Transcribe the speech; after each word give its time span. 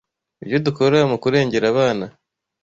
ibyo 0.43 0.57
dukora 0.65 0.97
mu 1.11 1.17
kurengera 1.23 1.65
abana 1.73 2.05